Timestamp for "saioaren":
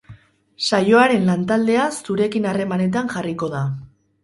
0.67-1.27